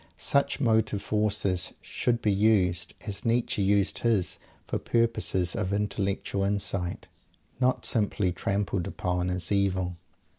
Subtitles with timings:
[0.17, 7.05] Such motive forces should be used, as Nietzsche used his, for purposes of intellectual insight
[7.59, 9.97] not simply trampled upon as "evil."